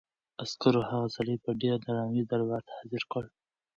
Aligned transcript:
عسکرو 0.43 0.81
هغه 0.89 1.07
سړی 1.17 1.35
په 1.43 1.49
ډېر 1.61 1.75
درناوي 1.83 2.23
دربار 2.31 2.61
ته 2.67 2.73
حاضر 2.79 3.03
کړ. 3.11 3.23